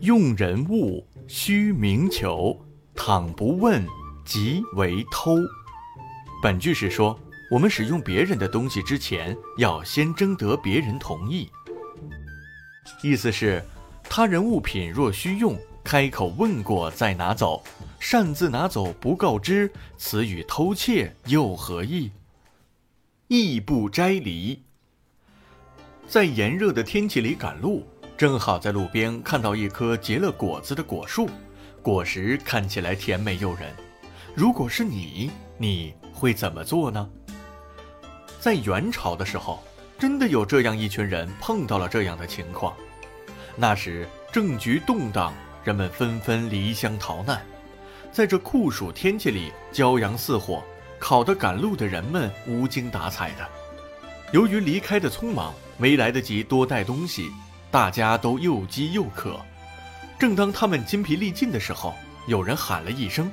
[0.00, 2.54] 用人物须明求，
[2.94, 3.84] 倘不问，
[4.26, 5.36] 即为偷。
[6.42, 7.18] 本句是说，
[7.50, 11.48] 我们使用别人的东西之前，要先征得别人同意。
[13.02, 13.64] 意思是，
[14.04, 17.64] 他人物品若需用，开口问过再拿走，
[17.98, 22.10] 擅自拿走不告知，此与偷窃又何异？
[23.28, 24.62] 亦不摘梨。
[26.06, 27.84] 在炎热的天气里赶路，
[28.16, 31.28] 正好在路边看到一棵结了果子的果树，
[31.82, 33.74] 果实看起来甜美诱人。
[34.34, 37.06] 如果是你，你会怎么做呢？
[38.40, 39.62] 在元朝的时候，
[39.98, 42.74] 真的有这样一群人碰到了这样的情况。
[43.54, 47.44] 那时政局动荡，人们纷纷离乡逃难，
[48.10, 50.64] 在这酷暑天气里，骄阳似火，
[50.98, 53.46] 烤得赶路的人们无精打采的。
[54.32, 55.52] 由于离开的匆忙。
[55.78, 57.30] 没来得及多带东西，
[57.70, 59.40] 大家都又饥又渴。
[60.18, 61.94] 正当他们筋疲力尽的时候，
[62.26, 63.30] 有人喊了一声：“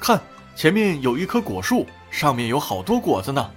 [0.00, 0.20] 看，
[0.54, 3.50] 前面有一棵果树，上面有好多果子呢！”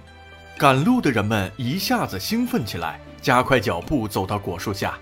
[0.56, 4.98] 赶路的人们一下子兴奋起来，加快脚步走到果树下。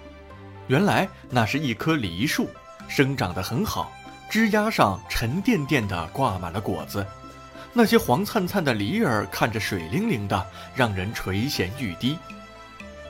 [0.69, 2.49] 原来那是一棵梨树，
[2.87, 3.91] 生长得很好，
[4.31, 7.05] 枝丫上沉甸甸地挂满了果子。
[7.73, 12.17] 那些黄灿灿的梨儿看着水灵灵的，让人垂涎欲滴。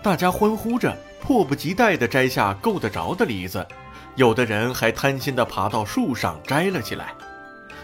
[0.03, 3.67] 大家欢呼着，迫不及待地摘下够得着的梨子，
[4.17, 7.15] 有的人还贪心地爬到树上摘了起来。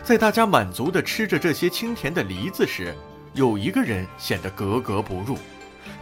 [0.02, 2.94] 在大家满足地吃着这些清甜的梨子时，
[3.32, 5.38] 有一个人显得格格不入。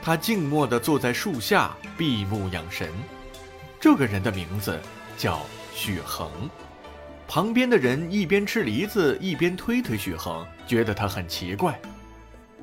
[0.02, 2.88] 他静默地坐在树下，闭目养神。
[3.80, 4.80] 这个人的名字
[5.16, 5.40] 叫
[5.74, 6.30] 许衡。
[7.28, 11.80] 旁边的人一边吃梨子，一边推推许衡，觉得他很奇怪：“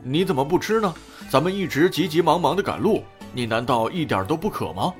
[0.03, 0.93] 你怎么不吃呢？
[1.29, 4.93] 咱们一直急急忙忙地赶路。”你难道一点都不渴吗？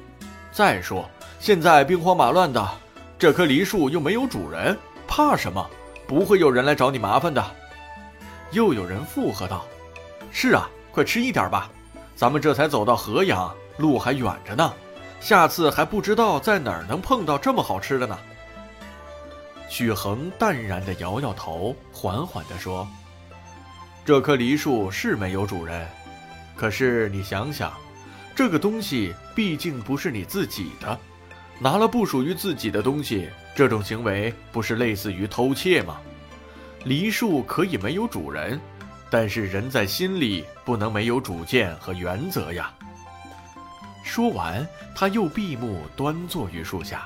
[0.51, 2.69] 再说现在兵荒马乱的，
[3.17, 4.77] 这棵梨树又没有主人，
[5.07, 5.65] 怕什么？
[6.07, 7.43] 不会有人来找你麻烦的。
[8.51, 9.63] 又有人附和道
[10.31, 11.69] ：“是啊，快吃一点吧，
[12.15, 14.73] 咱们这才走到河阳，路还远着呢，
[15.19, 18.17] 下次还不知道在哪儿能碰到这么好吃的呢。”
[19.69, 22.87] 许衡淡然地摇摇头，缓缓地说
[24.03, 25.87] ：“这棵梨树是没有主人，
[26.55, 27.71] 可是你想想。”
[28.39, 30.97] 这个东西毕竟不是你自己的，
[31.59, 35.99] 拿了不属于自己的东西，这种行为不是类似于偷窃吗？
[36.85, 38.57] 梨树可以没有主人，
[39.09, 42.73] 但是人在心里不能没有主见和原则呀。
[44.05, 47.05] 说完，他又闭目端坐于树下。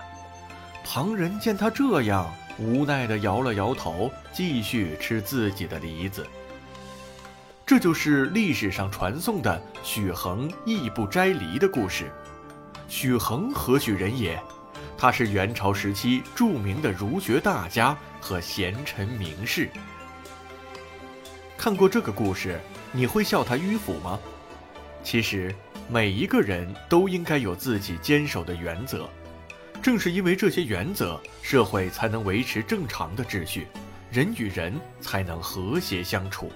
[0.85, 6.27] 旁人见他这样，无奈地摇了摇头，继续吃自己的梨子。
[7.73, 12.11] 这就是历史上传颂的许衡义不摘梨的故事。
[12.88, 14.39] 许衡何许人也？
[14.95, 19.72] 他是元朝时期著名的儒学大家和贤臣名士。
[21.57, 22.59] 看过这个故事，
[22.91, 24.19] 你会笑他迂腐吗？
[25.03, 25.51] 其实，
[25.89, 29.09] 每一个人都应该有自己坚守的原则。
[29.81, 33.66] 正是因为这些原则，社会才能维持正常的秩序，
[34.12, 36.51] 人与人才能和谐相处。